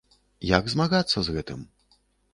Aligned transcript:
Як 0.57 0.71
змагацца 0.73 1.17
з 1.27 1.39
гэтым? 1.39 1.61